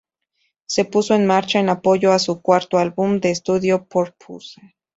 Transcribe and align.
Se 0.65 0.83
puso 0.85 1.13
en 1.13 1.27
marcha 1.27 1.59
en 1.59 1.69
apoyo 1.69 2.11
a 2.11 2.17
su 2.17 2.41
cuarto 2.41 2.79
álbum 2.79 3.19
de 3.19 3.29
estudio, 3.29 3.85
Purpose. 3.85 4.59